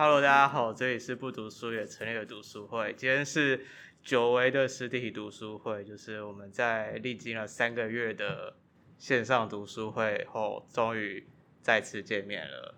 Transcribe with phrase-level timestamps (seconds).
[0.00, 2.94] Hello，大家好，这里是不读书也成立的读书会。
[2.96, 3.66] 今天是
[4.00, 8.54] 久违的实体读书会，就是我们在历经了三个月的
[8.96, 11.26] 线上读书会后，终于
[11.60, 12.76] 再次见面了。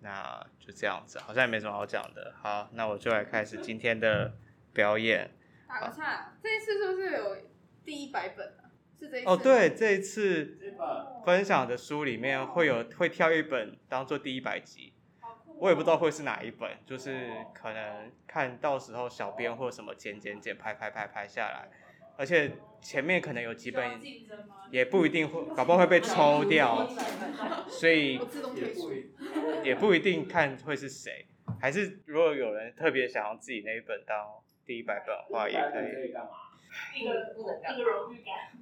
[0.00, 2.34] 那就这样子，好像也没什么好讲的。
[2.42, 4.36] 好，那我就来开始今天的
[4.72, 5.30] 表演。
[5.68, 7.36] 打个岔，这一次是不是有
[7.84, 8.74] 第一百本啊？
[8.98, 10.58] 是这一次哦，对，这一次
[11.24, 14.92] 分享的书里面会有会挑一本当做第一百集。
[15.58, 21.68] 我也不知道会是哪一本，就是可能看到时候小编或什么剪剪剪拍拍拍拍下来，
[22.16, 24.00] 而且前面可能有几本
[24.70, 26.86] 也不一定会，搞不好会被抽掉，
[27.68, 28.20] 所以
[29.64, 31.26] 也不一定看会是谁，
[31.60, 36.12] 还是如果有人特别想要自己那一本当第一百本的话，也可以。
[36.94, 38.52] 一个一个荣誉感。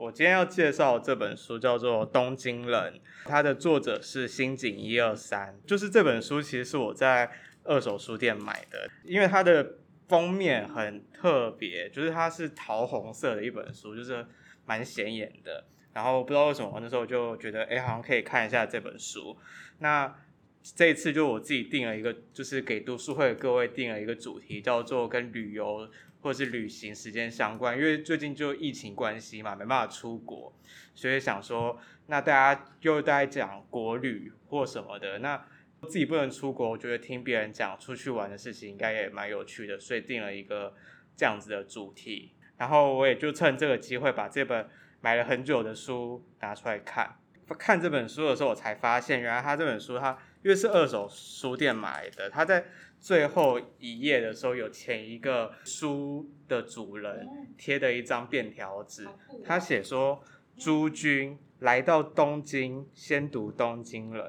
[0.00, 2.94] 我今天要介绍这本书叫做《东京人》，
[3.26, 5.54] 它的作者是新井一二三。
[5.66, 7.30] 就是这本书其实是我在
[7.64, 9.74] 二手书店买的，因为它的
[10.08, 14.26] 封面很特别，就是它是桃红色的一本书，就是
[14.64, 15.66] 蛮显眼的。
[15.92, 19.36] 然后不知道为什么那时候就觉得，哎，好像可以看一下这本书。
[19.80, 20.16] 那
[20.62, 25.90] 这一次就我自己定了一个，就是给读书会的各位定了一个主题，叫做跟旅游。
[26.22, 30.54] 或是旅行时间相关，因为最近就疫情关系嘛，没办法出国，
[30.94, 35.42] 所以想说，那大家又在讲国旅或什么的，那
[35.88, 40.74] 自己不能出国，我觉得听别人讲出去玩的事情应该也蛮有趣的，所以定了一个
[41.16, 42.34] 这样子的主题。
[42.58, 44.68] 然后我也就趁这个机会把这本
[45.00, 47.16] 买了很久的书拿出来看。
[47.58, 52.64] 看这本书的时候，我才发现，原来他这本书他因为是二手书店买的，他在。
[53.02, 59.08] 最后一页的时候，有前一个书的主人贴的一张便条纸，
[59.42, 60.22] 他写说
[60.58, 64.22] ：“诸君来到东京，先读《东京人》，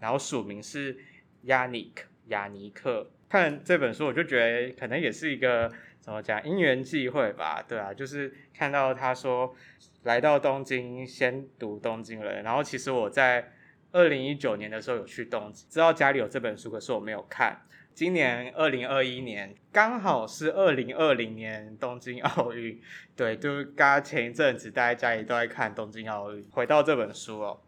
[0.00, 0.98] 然后署名是
[1.42, 9.54] 亚尼克亚尼克。”看这本书，我就觉得可能也是一个怎么讲因缘际会吧，对啊，就是看到他说
[10.02, 13.52] 来到东京，先读《东京人》，然后其实我在
[13.96, 17.62] 二零一九年的时候有去东京，知道家里有这本书，可是我没有看。
[17.94, 22.78] 今年二零二一年刚好是二零二零年东京奥运，
[23.16, 26.46] 对，就是刚前一阵子大家家里都在看东京奥运。
[26.50, 27.62] 回到这本书哦，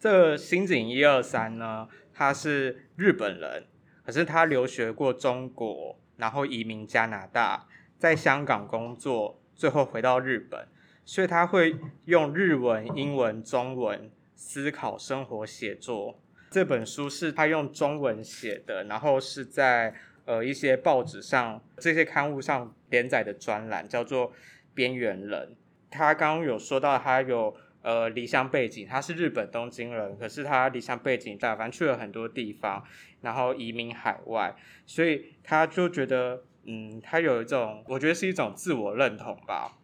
[0.00, 3.66] 这个新井一二三呢，他是日本人，
[4.06, 7.66] 可是他留学过中国，然后移民加拿大，
[7.98, 10.66] 在香港工作，最后回到日本，
[11.04, 11.76] 所以他会
[12.06, 16.20] 用日文、英文、中文思考生活、写作。
[16.48, 19.92] 这本书是他用中文写的，然后是在
[20.26, 24.30] 呃一些报纸上、这些刊物上连载的专栏，叫做
[24.72, 25.50] 《边缘人》。
[25.90, 32.84] 他刚刚有说到他有呃离乡背景，他是日本东京人，可是他离乡背景大，反正去了很多地方，
[33.22, 34.54] 然后移民海外，
[34.86, 39.76] 所以他就觉得嗯，他有一种我觉得是一种自我认同吧。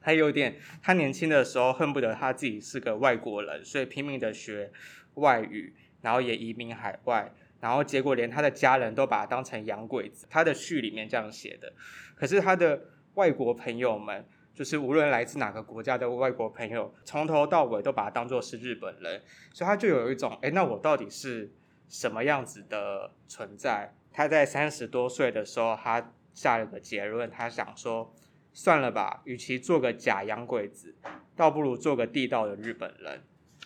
[0.00, 4.70] 他有点，他年轻的时候恨不得他自己是个外国人，所以拼命的学
[5.14, 5.74] 外语。
[6.00, 10.28] 然后也移民海外，然后结果连他的家人都把他当成洋鬼子。
[10.30, 11.72] 他的序里面这样写的。
[12.14, 12.80] 可是他的
[13.14, 19.20] 外国朋友们，就是无论来自哪个国家的外国朋友，从头到尾都把他当作是日本人，
[19.52, 21.52] 所以他就有一种，哎，那我到底是
[21.88, 23.92] 什么样子的存在？
[24.12, 28.14] 他在三十多岁的时候，他下了个结论，他想说，
[28.52, 30.94] 算了吧，与其做个假洋鬼子，
[31.36, 33.22] 倒不如做个地道的日本人。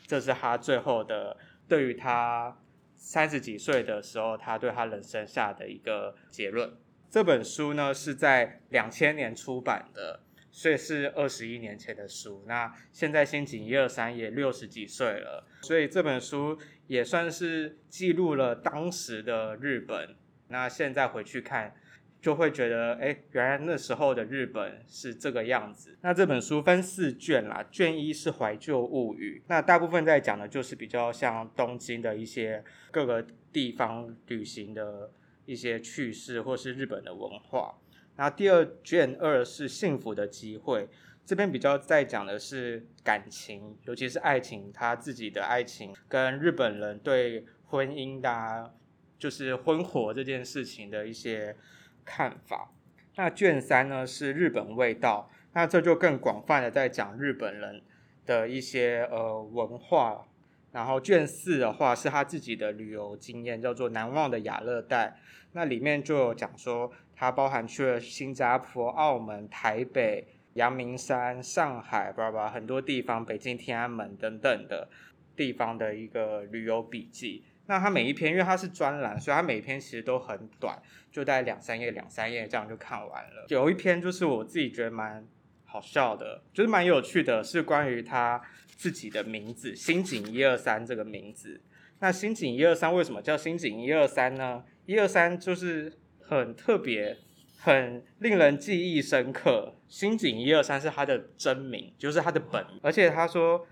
[0.06, 1.36] 这是他最后的。
[1.68, 2.58] 对于他
[2.96, 6.76] 三十几岁的时候，他对他人生下的一个结论。
[7.08, 10.20] 这本书呢是在两千年出版的，
[10.50, 12.44] 所以是二十一年前的书。
[12.46, 20.16] 那现在新井一二三也六十几岁了，所以这本书也算是记录了当时的日本。
[20.48, 21.74] 那现在回去看。
[22.22, 25.98] 就会觉得，哎，原来那时候的日本是这个样子。
[26.02, 32.62] 那这本书分四卷啦，卷一是怀旧物语，那大部分在讲的就是比较像东京的一些
[32.92, 35.10] 各个地方旅行的
[35.46, 37.76] 一些趣事，或是日本的文化。
[38.14, 40.88] 那第二卷二是幸福的机会，
[41.26, 48.70] 这边比较在讲的是感情，尤其是爱情，他自己的爱情跟日本人对婚姻的啊，
[49.18, 51.56] 就是婚活这件事情的一些。
[52.04, 52.70] 看法。
[53.16, 57.82] 那卷三呢是日本味道，那这就更广泛的在讲日本人
[58.24, 60.26] 的一些呃文化。
[60.72, 65.18] 然后卷四的话是他自己的旅游经验，叫做难忘的亚热带。
[65.52, 74.88] 那里面就有讲说，它包含去了新加坡、澳门、台北、阳明山、上海，巴拉巴拉很多地方，北京天安门等等的
[75.36, 77.44] 地方的一个旅游笔记。
[77.66, 80.76] 那它每一篇，因为它是专栏，所以它每一篇其实都很短，
[81.10, 83.46] 就大概两三页、两三页这样就看完了。
[83.48, 85.26] 有一篇就是我自己觉得蛮
[85.64, 88.42] 好笑的，就是蛮有趣的，是关于他
[88.76, 91.60] 自己的名字“新井一二三”这个名字。
[92.00, 94.64] 那新井一二三为什么叫新井一二三呢？
[94.86, 97.16] 一二三就是很特别，
[97.58, 99.76] 很令人记忆深刻。
[99.88, 102.66] 新井一二三是他的真名，就是他的本。
[102.82, 103.64] 而且他说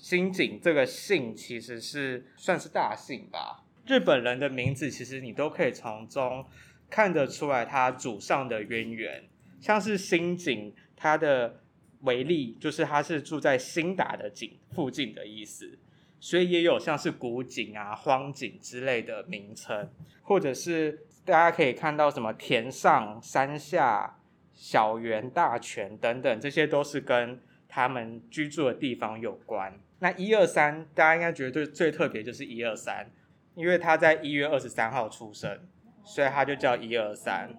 [0.00, 3.62] 新井这个姓其实是算是大姓吧。
[3.86, 6.46] 日本人的名字其实你都可以从中
[6.88, 9.24] 看得出来他祖上的渊源，
[9.60, 11.60] 像是新井，他的
[12.00, 15.78] 为例就是他是住在新打的井附近的意思。
[16.18, 19.90] 所以也有像是古井啊、荒井之类的名称，
[20.22, 24.18] 或者是大家可以看到什么田上、山下、
[24.54, 29.80] 小园、大泉等等，这些都是跟他们居住的地方有关。
[30.00, 33.10] 那一二三，大家应该觉得最最特别就是一二三，
[33.54, 35.60] 因为他在一月二十三号出生，
[36.04, 37.50] 所以他就叫一二三。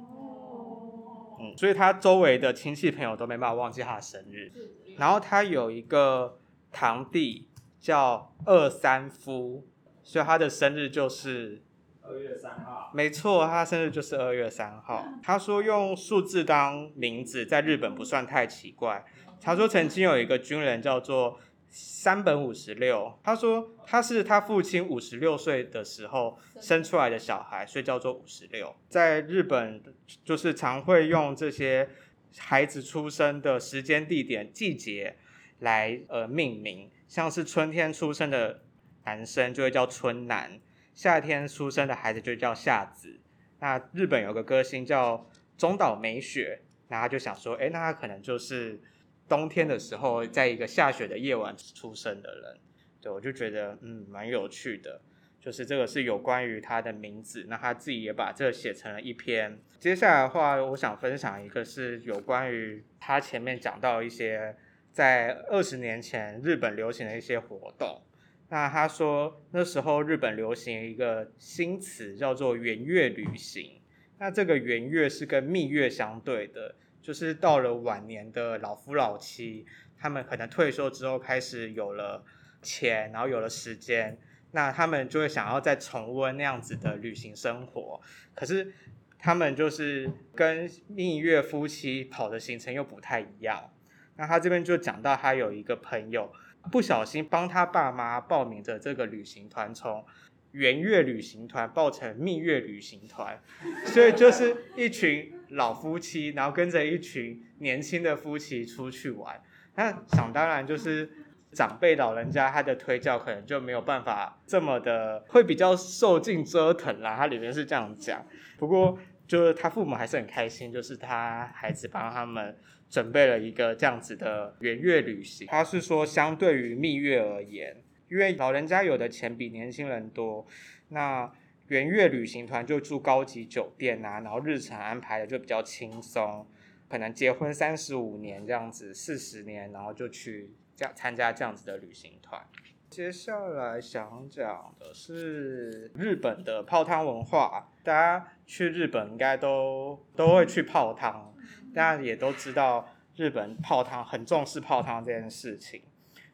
[1.39, 4.51] 嗯，所以他周围的亲戚朋友都没办法忘记他的生日。
[4.97, 6.37] 然后他有一个
[6.71, 7.47] 堂弟。
[7.81, 9.65] 叫二三夫，
[10.03, 11.63] 所以他的生日就是
[12.03, 12.91] 二月三号。
[12.93, 15.03] 没错，他生日就是二月三号。
[15.23, 19.03] 他说用数字当名字在日本不算太奇怪。
[19.41, 21.39] 他说曾经有一个军人叫做
[21.69, 28.75] 山本五十六，他说他是他父亲五十六岁的时候生出来的小孩，所以叫做五十六。
[28.87, 29.81] 在日本
[30.23, 31.89] 就是常会用这些
[32.37, 35.17] 孩子出生的时间、地点、季节
[35.59, 36.89] 来呃命名。
[37.07, 38.63] 像是春天出生的
[39.03, 40.59] 男生就会叫春男，
[40.93, 43.19] 夏天出生的孩子就叫夏子。
[43.59, 48.81] 那日本有个歌星叫中岛美雪，那他就想说，哎，那他可能就是
[49.31, 52.59] 冬天的时候，在一个下雪的夜晚出生的人。
[52.99, 55.01] 对，我就觉得嗯蛮有趣的，
[55.39, 59.57] 就是这个是有关于他的名字，那他自己也把这个写成了一篇。
[59.79, 64.57] 接下来的话，我想分享一个是有关于他前面讲到一些。
[64.93, 68.01] 在二十年前，日本流行的一些活动。
[68.49, 73.79] 那他说，那时候日本流行一个新词，叫做“圆月旅行”。
[74.19, 79.65] 那这个圆月是跟蜜月相对的，就是到了晚年的老夫老妻，
[79.97, 82.23] 他们可能退休之后开始有了
[82.61, 84.17] 钱，然后有了时间，
[84.51, 87.99] 那他们就会想要再重温那样子的旅行生活。
[88.35, 88.73] 可是
[89.17, 93.71] 他们就是跟蜜月夫妻跑的行程又不太一样。
[94.17, 96.31] 那他这边就讲到，他有一个朋友
[96.71, 100.05] 不小心帮他爸妈报名的这个旅行团，从
[100.51, 103.39] 圆月旅行团报成蜜月旅行团，
[103.85, 109.41] 所以就是一群老夫妻，然后跟着一群年轻的夫妻出去玩。
[109.75, 111.09] 那想当然就是
[111.51, 117.15] 长辈老人家他的推教可能就没有办法这么的，会比较受尽折腾啦。
[117.15, 118.25] 他里面是这样讲，
[118.57, 118.97] 不过
[119.27, 122.57] 就是他父母还是很开心，就是他孩子帮他们。
[122.91, 127.73] 准备了一个这样子的圆月旅行，他是说相对于蜜月而言，
[128.11, 130.45] 因为老人家有的钱比年轻人多，
[130.89, 131.31] 那
[131.69, 136.45] 圆月旅行团就住高级酒店啊，然后日程安排的就比较轻松，
[136.89, 142.45] 可能结婚三十五年这样子，四十年然后就去这样参加这样子的旅行团。
[142.89, 151.33] 接下来想讲的是日本的泡汤文化，大家去日本应该都都会去泡汤。
[151.73, 155.81] 大家也都知道，日本泡汤很重视泡汤这件事情。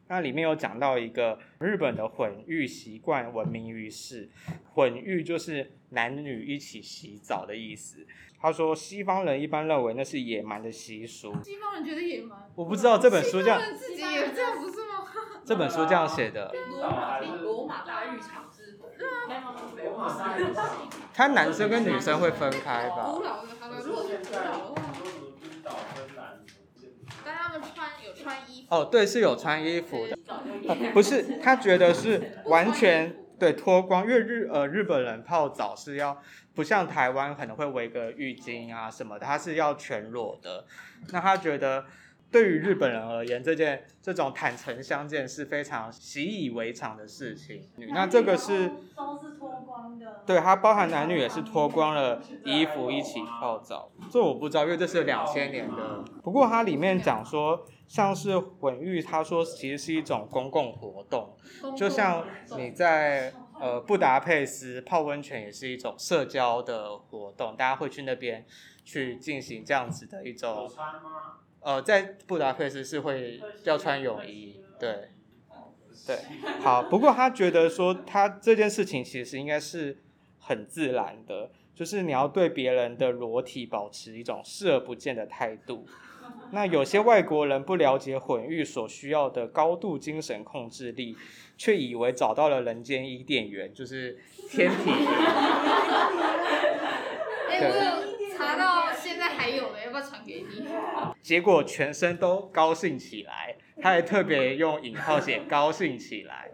[0.08, 4.28] 那里面有讲到一个日本的混浴习惯闻名于世，
[4.74, 8.06] 混浴就是男女一起洗澡的意思。
[8.40, 11.34] 他说西方人一般认为那是野蛮的习俗。
[11.42, 12.50] 西方人觉得野蛮？
[12.54, 13.60] 我不知道这本书这样。
[13.76, 15.04] 自己也这样不是吗？
[15.44, 16.52] 这本书这样写的。
[16.70, 18.44] 罗马罗马大浴场。
[21.14, 23.12] 他男生跟女生会分开吧？
[23.12, 24.82] 古老的他们说古老的。
[27.24, 30.16] 但他们穿有穿衣服哦，对，是有穿衣服的，
[30.92, 36.20] 不是他觉得是 完全对脱光，因为日呃日本人泡澡是要
[36.54, 40.64] 不像台湾可能会围个浴巾啊什么的，他是要全裸的，
[41.12, 41.84] 那他觉得。
[42.30, 47.62] 对于日本人而言，这件这种坦诚相见是非常习以为常的事情。
[47.94, 53.90] 那这个是都是脱光的，对，它包含男女也是脱光了衣服一起泡澡。
[54.10, 56.04] 这我不知道，因为这是两千年的。
[56.22, 61.36] 不过它里面讲说，像是混浴，他说其实是一种公共活动，
[61.76, 62.24] 就像
[62.56, 68.46] 你在呃，布达佩斯泡温泉也是一种社交的活动，大家会去那边
[68.84, 70.70] 去进行这样子的一种。
[71.60, 75.08] 呃，在布达佩斯是会要穿泳衣，对，
[76.06, 76.16] 对，
[76.60, 76.84] 好。
[76.84, 80.04] 不过他觉得说，他这件事情其实应该是
[80.38, 85.86] 很自然的，就是你要对别人的裸体保持一种视而不见的态度。
[86.50, 91.16] 那有些外国人不了解混浴所需要的高度精神控制力，
[91.56, 94.18] 却以为找到了人间伊甸园，就是
[94.50, 94.90] 天体。
[97.48, 100.66] 哎，我有查到现在还有的，要不要传给你？
[101.22, 106.50] 结果全身都高兴起来，他还特别用引号写“高兴起来”，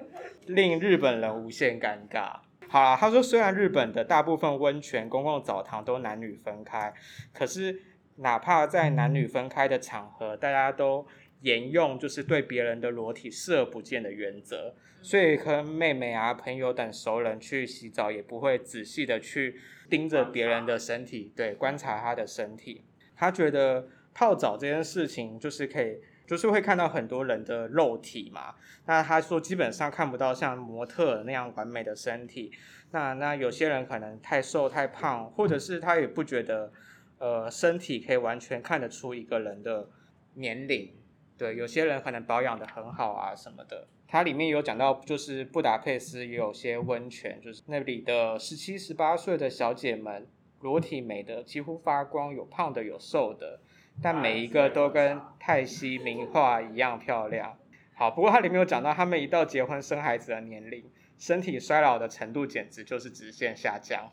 [0.47, 2.41] 令日本人无限尴尬。
[2.75, 6.93] 好啦，他说虽然日本的大部分温泉、公共澡堂都男女分开，
[7.33, 7.81] 可是。
[8.17, 11.05] 哪怕在男女分开的场合，大家都
[11.41, 19.57] 沿用就是对别人的裸体视而不见的原则，所以跟妹妹啊、朋友等熟人去洗澡，也不会仔细的去
[19.91, 22.85] 盯着别人的身体，对，观察他的身体。
[23.17, 28.55] 他觉得泡澡这件事情就是可以，就是会看到很多人的肉体嘛。
[28.87, 32.53] 那他说基本上看不到像模特那样完美的身体。
[32.91, 36.73] 那那有些人可能太瘦太胖，或者是他也不觉得。
[37.17, 39.89] 呃，身体可以完全看得出一个人的
[40.35, 40.93] 年龄，
[41.39, 43.87] 对，有些人可能保养的很好啊什么的。
[44.09, 50.27] 它里面有讲到，就是布达佩斯也有些温泉，就是那里的十七、十八岁的小姐们，
[50.61, 53.61] 裸体美的几乎发光，有胖的有瘦的，
[54.03, 57.57] 但每一个都跟泰西名画一样漂亮。
[57.95, 60.85] 好，不过它里面有讲到，他们一到结婚生孩子的年龄，
[61.19, 64.11] 身体衰老的程度简直就是直线下降。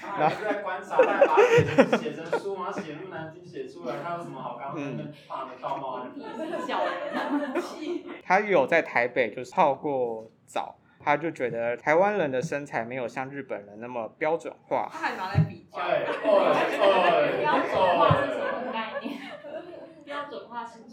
[0.00, 1.36] 他还是在观察，在把
[1.96, 4.84] 写写成书嘛，写那么难听写出来，他有什么好刚刚
[5.28, 6.28] 怕的道貌岸然？
[8.24, 14.88] 他有在台北就是泡过澡，他就觉得台湾人的身材没有像日本人那么标准化。
[14.92, 15.78] 他还拿来比较。
[15.78, 18.51] 标准化是什么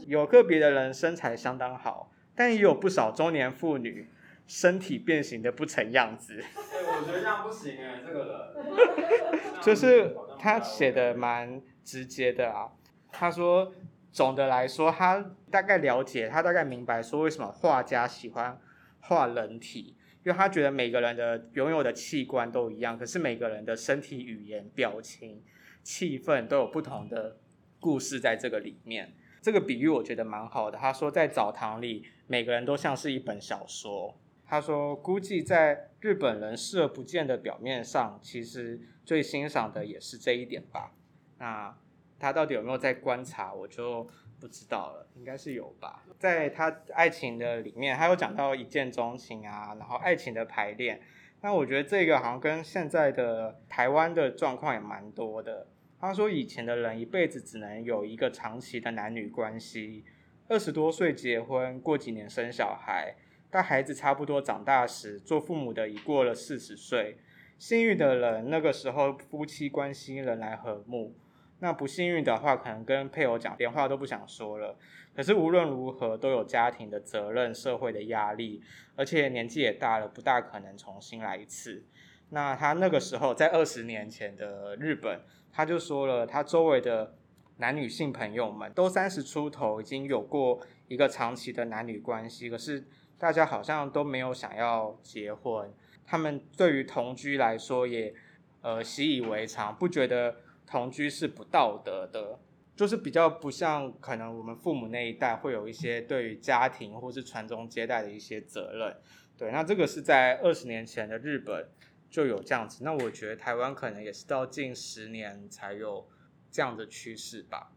[0.07, 4.09] 有个别的人身材相当好，但也有不少中年妇女。
[4.47, 6.37] 身体变形的不成样子。
[6.37, 9.61] 对，我觉得这样不行哎，这个人。
[9.61, 12.67] 就是他写的蛮直接的啊。
[13.11, 13.71] 他说，
[14.11, 18.59] 总的来说，他大概了解，他大概明白说为什么画家喜欢
[19.01, 25.43] 画人体，因为他觉得每个人的拥有的器官都一样，可是每个人的身体语言、表情、
[25.83, 27.37] 气氛都有不同的
[27.79, 29.13] 故事在这个里面。
[29.41, 30.77] 这个比喻我觉得蛮好的。
[30.77, 34.17] 他说，在澡堂里，每个人都像是一本小说。
[34.45, 40.91] 他说：“估计在日本人视而不见的表面上，其实最欣赏的也是这一点吧。
[41.37, 41.77] 那
[42.17, 44.07] 他到底有没有在观察，我就
[44.39, 45.07] 不知道了。
[45.13, 46.03] 应该是有吧。
[46.17, 50.99] 在他爱情的里面，他有讲到一见钟情啊，然后爱情的排练。
[51.41, 55.67] 那我觉得这个好像跟现在的台湾的状况也蛮多的。
[55.99, 60.03] 他说以前的人一辈子只能有一个长期的男女关系，
[60.47, 63.15] 二十多岁结婚，过几年生小孩。”
[63.51, 67.17] 待孩子差不多长大时，做父母的已过了四十岁。
[67.57, 71.11] 幸运的人，那个时候夫妻关系仍然和睦；
[71.57, 74.77] 那不幸运的话，可能跟配偶讲电话都不想说了。
[75.15, 78.61] 可是无论如何，都有家庭的责任、社会的压力，
[78.95, 81.83] 而且年纪也大了，不大可能重新来一次。
[82.29, 87.15] 那他那个时候在二十年前的日本，他就说了，他周围的
[87.57, 92.85] 男女性朋友们都三十出头，已经有过一个长期的男女关系，可是。
[93.19, 95.69] 大家好像都没有想要结婚，
[96.05, 98.13] 他们对于同居来说也
[98.61, 102.39] 呃习以为常，不觉得同居是不道德的，
[102.77, 108.95] 就是比较不像可能我们父母那一代会有一些对于家庭或是传宗接代的一些责任。
[109.37, 111.67] 对，那这个是在二十年前的日本
[112.09, 116.07] 就有这样子，那我觉得台湾可能也是到近十年才有
[116.51, 117.71] 这样的趋势吧。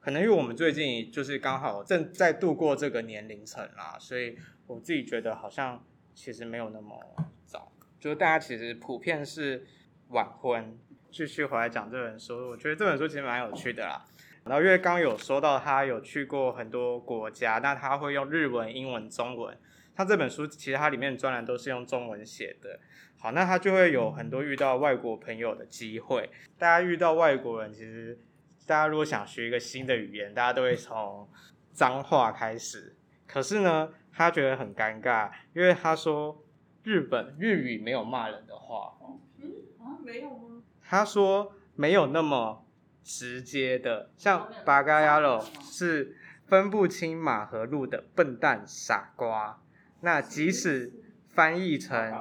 [0.00, 4.36] 可能因为我们最近就是刚好正在度过这个年龄层啦，所以。
[4.68, 5.80] 我自己觉得好像
[6.12, 6.98] 其实没有那么
[7.44, 7.70] 早，
[8.00, 9.64] 就是大家其实普遍是
[10.08, 10.76] 晚婚。
[11.08, 14.04] 继续回来讲这本书，我觉得这本书其实蛮有趣的啦。
[14.42, 19.56] 然后因为刚有说到他有去过很多国家，那他会用日文、英文、中文。
[19.96, 22.78] 他这本书其实它里面专栏都是用中文写的。
[23.18, 26.30] 好，那他就会有很多遇到外国朋友的机会。
[26.58, 28.20] 大家遇到外国人，其实
[28.66, 31.26] 大家如果想学一个新的语言，大家都会 从
[31.72, 32.94] 脏话开始。
[33.26, 36.44] 可是呢，他觉得很尴尬，因为他说
[36.84, 38.92] 日本日语没有骂人的话。
[39.40, 39.50] 嗯
[39.80, 40.62] 啊，没有吗？
[40.84, 42.66] 他说没有那么
[43.02, 49.62] 直接的，像八嘎呀喽是分不清马和路的笨蛋傻瓜。
[50.00, 50.92] 那即使
[51.28, 52.12] 翻译成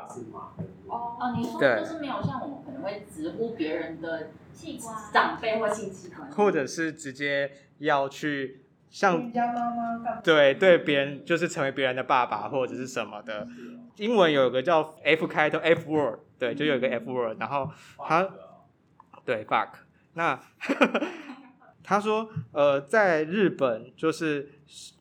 [0.87, 13.47] 哦哦，你说就是没有像我们可能会直呼别人的器官、长辈或亲戚，或者是直接要去像人家妈妈对对别人就是成为别人的爸爸或者是什么的。
[13.97, 18.29] 英文有个叫 F 开头 F word，对，就有一个 F word，然后他
[19.23, 19.69] 对 fuck，
[20.13, 20.39] 那
[21.83, 24.51] 他说呃，在日本就是。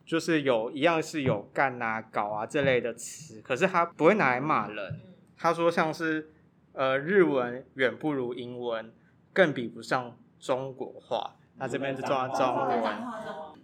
[0.04, 5.00] 就是有一样是有干啊、搞啊这类的词，可是他不会拿来骂人。
[5.36, 6.30] 他说像是
[6.72, 8.92] 呃日文远不如英文，
[9.32, 11.36] 更比不上中国话。
[11.56, 12.82] 那这边是中中文。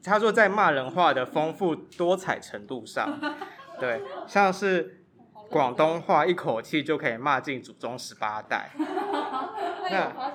[0.02, 3.20] 他说在骂人话的丰富多彩程度上，
[3.78, 5.04] 对，像是
[5.50, 8.70] 广东话一口气就可以骂进祖宗十八代。
[9.90, 10.32] 那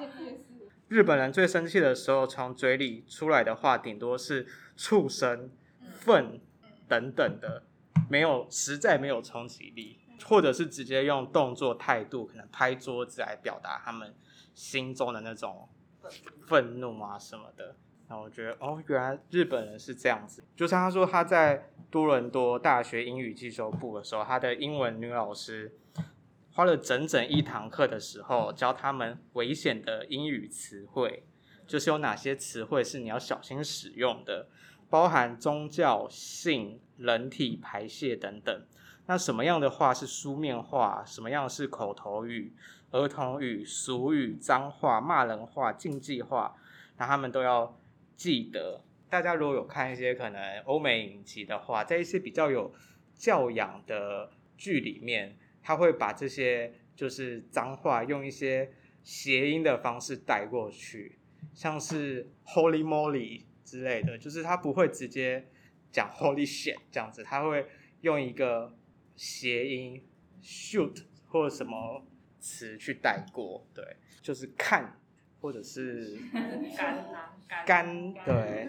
[0.88, 4.46] 日本人最生气的时候，从嘴里出来的话顶多是
[4.78, 5.50] 畜生。
[5.96, 6.40] 愤
[6.88, 7.64] 等等的，
[8.10, 14.14] 没有实在没有冲击力，或者是直接用动作态度，可能拍桌子来表达他们
[14.54, 15.68] 心中的那种
[16.46, 17.76] 愤怒啊什么的。
[18.08, 20.44] 那我觉得哦，原来日本人是这样子。
[20.56, 25.76] 就是他说他在多伦多大学英语进修部的时候，他的英文女老师
[26.52, 31.26] 花了整整一堂课的时候教他们危险的英语词汇，
[31.66, 34.50] 就是有哪些词汇是你要小心使用的。
[34.96, 38.66] 包含宗教、性、人体排泄等等。
[39.08, 41.04] 那什么样的话是书面话？
[41.06, 42.54] 什么样是口头语、
[42.92, 46.56] 儿童语、俗语、脏话、骂人话、禁忌话？
[46.96, 47.78] 那他们都要
[48.16, 48.86] 记得。
[49.10, 52.74] 大家如果有看一些可能欧美影集的话，在一些比较有
[53.14, 58.72] 教养的剧里面，他会把这些就是脏话用一些
[59.04, 61.20] 谐音的方式带过去，
[61.54, 63.42] 像是 Holy Moly。
[63.66, 65.48] 之类的，就是他不会直接
[65.92, 67.66] 讲 Holy shit 这样子，他会
[68.02, 68.78] 用一个
[69.16, 70.08] 谐音
[70.42, 72.06] shoot 或者什么
[72.40, 73.84] 词去带过，对，
[74.22, 74.98] 就是看
[75.42, 76.18] 或者是
[77.66, 78.68] 干干，对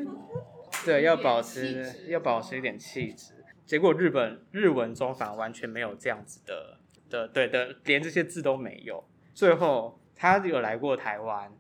[0.84, 3.34] 对，要保持要保持一点气质。
[3.66, 6.78] 结果日本日文中反而完全没有这样子的
[7.11, 9.04] 的，对的，连这些字都没有。
[9.35, 11.52] 最后他有来过台湾。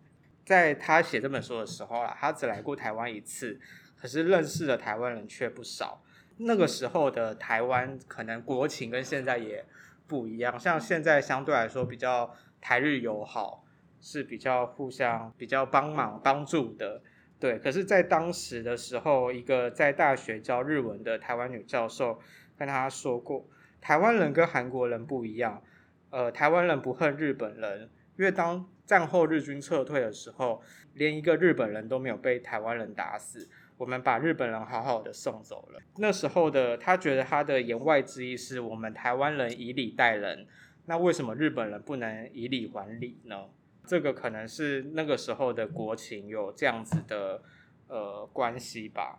[0.46, 3.60] 在他写这本书的时候啊，他只来过台湾一次，
[4.00, 6.02] 可是认识的台湾人却不少。
[6.38, 9.64] 那个时候的台湾可能国情跟现在也
[10.06, 13.64] 不一样，像现在相对来说比较台日友好，
[14.00, 17.02] 是比较互相比较帮忙帮助的。
[17.40, 22.20] 对，可是，在当时的时候，一个在大学教日文的台湾女教授
[22.56, 23.46] 跟他说过，
[23.80, 25.62] 台湾人跟韩国人不一样，
[26.10, 30.62] 呃，台湾人不恨日本人，因为当战后日军撤退的时候，
[30.94, 33.48] 连一个日本人都没有被台湾人打死。
[33.76, 35.82] 我们把日本人好好的送走了。
[35.98, 40.46] 那时候的他觉得他的言外之意是我们台湾人以礼待人，
[40.86, 43.48] 那为什么日本人不能以礼还礼呢？
[43.84, 47.42] 这个可能是那个时候的国情有这样子的
[47.88, 49.18] 呃关系吧。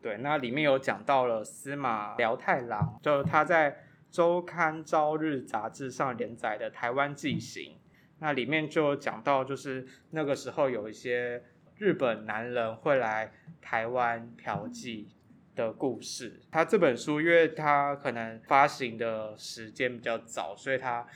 [0.00, 7.72] 对，那里面有讲到了司马辽太郎，就是他在周刊朝日杂志上连载的《台湾纪行》。
[8.18, 11.42] 那里面就讲到，就是那个时候有一些
[11.76, 15.06] 日本男人会来台湾嫖妓
[15.54, 16.40] 的故事。
[16.50, 21.06] 他这本书，因为他可能发行的时间比较早，所以他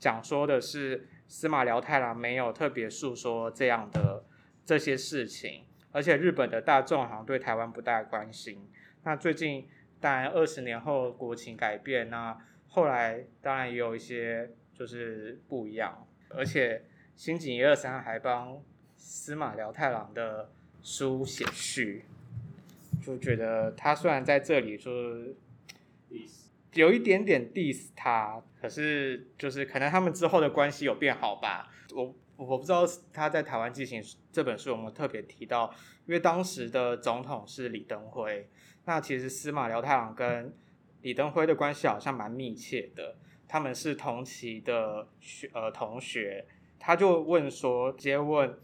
[0.00, 4.24] 讲说的是司马辽太郎没有特别述说这样的
[4.64, 8.68] 这些事情，而且日本的大众好像对台湾不大关心。
[9.04, 9.68] 那最近
[10.00, 16.04] 当然二十年后国情改变，那后来当然也有一些就是不一样。
[16.28, 16.84] 而且
[17.16, 18.62] 新井一二三还帮
[18.96, 20.50] 司马辽太郎的
[20.82, 22.04] 书写序，
[23.02, 24.92] 就觉得他虽然在这里说
[26.74, 31.72] 有一点点 diss 他，可是就是可能他们之后的关系有变好吧。
[31.94, 35.74] 我我不知道他在《台湾进行》这本书有没有特别提到，
[36.06, 38.48] 因为当时的总统是李登辉，
[38.84, 40.54] 那其实司马辽太郎跟
[41.02, 43.16] 李登辉的关系好像蛮密切的。
[43.48, 46.44] 他们是同期的学呃同学，
[46.78, 48.56] 他就问说，直接问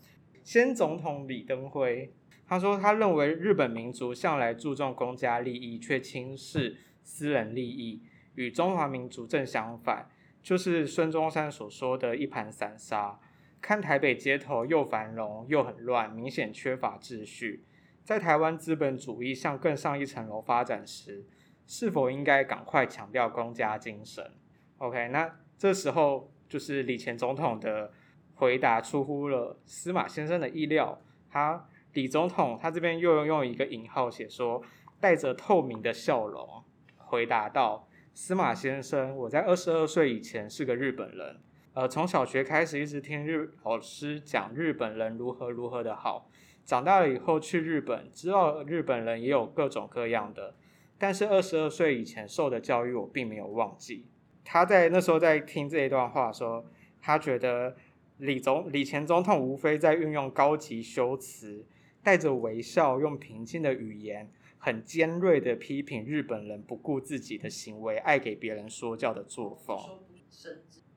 [0.44, 2.12] 先总统李登辉，
[2.46, 8.02] 他说他认为日本民族向来注重公家利益，却轻视私人利益，
[8.34, 10.10] 与中华民族正相反，
[10.42, 13.18] 就是孙中山所说的一盘散沙。
[13.62, 17.64] 看台北街头又繁荣又很乱，明显缺乏秩序。
[18.04, 21.24] 在台湾资本主义向更上一层楼发展时，
[21.66, 24.30] 是否应该赶快强调公家精神
[24.78, 27.92] ？OK，那这时候就是李前总统的
[28.34, 31.00] 回答出乎了司马先生的意料。
[31.30, 34.62] 他李总统他这边又用一个引号写说，
[35.00, 36.62] 带着透明的笑容
[36.96, 41.40] 回答道：“司马先生，我在二十二岁以前是个日本人，
[41.72, 46.28] 呃，从小学开始一直听日老师讲日本人如何如何的好，
[46.64, 50.54] 长大了以后去日本，知道日本人也有各种各样的，
[50.98, 54.06] 但是二十二岁以前受的教育我并没有忘记。
[54.44, 56.64] 他在那时候在听这一段话说，
[57.00, 57.74] 他觉得
[58.18, 61.64] 李总李前总统无非在运用高级修辞，
[62.02, 64.30] 带着微笑，用平静的语言。
[64.56, 69.76] 很尖锐的批评日本人不顾自己的行为，爱给别人说教的作风。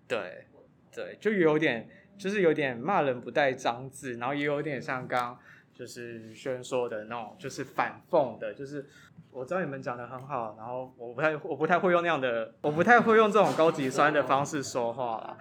[0.08, 0.46] 对，
[0.90, 5.38] 对，就有点，就是有点骂人不带脏字，然后也有点像刚
[5.78, 8.84] 就是宣说的那种，就是反讽的，就是
[9.30, 15.38] 我知道你们讲的很好，然后我不太，我不太会用那样的，我不太会用这种高级酸的方式说话啦，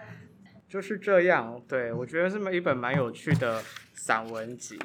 [0.68, 1.58] 就是这样。
[1.66, 3.62] 对，我觉得是一本蛮有趣的
[3.94, 4.78] 散文集。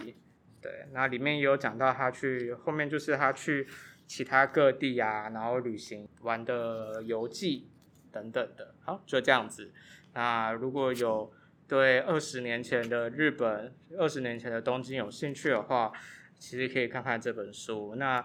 [0.61, 3.67] 对，那里面也有讲到他去后面就是他去
[4.07, 7.69] 其他各地啊，然后旅行玩的游记
[8.09, 8.73] 等等的。
[8.79, 9.73] 好，就这样子。
[10.13, 11.31] 那如果有
[11.71, 15.89] 对二十年前的日本、二十年前的东京有兴趣的话，
[16.37, 18.21] 其实可以看看这本书，那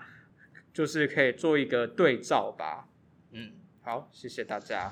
[0.74, 2.88] 就是可以做一个对照吧。
[3.30, 4.90] 嗯，好，谢谢大家。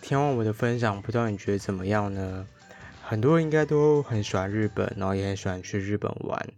[0.00, 2.46] 听完我的分享，不知道你觉得怎么样呢？
[3.02, 6.48] 很多人应该都很喜欢日本，然后也很喜欢去日本玩。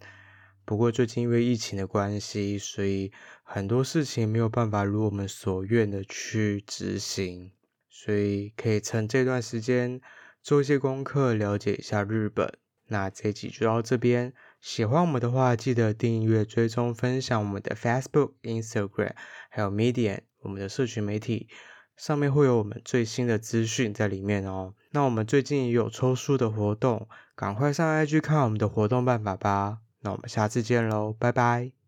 [0.65, 7.53] 不过最近因为疫情的关系，所以很多事情没有办法如我们所愿的去执行。
[7.89, 10.01] 所以可以趁这段时间
[10.43, 12.53] 做一些功课，了解一下日本。
[12.89, 19.13] 那这集就到这边，喜欢我们的话，记得订阅、追踪、分享我们的 Facebook、Instagram，
[19.49, 21.49] 还有 Medium 我们的社群媒体。
[21.97, 24.75] 上面会有我们最新的资讯在里面哦。
[24.91, 29.84] 那我们最近也有抽书的活动，赶快上 IG 看我们的活动办法吧。
[30.05, 31.75] 那我们下次见喽，拜拜。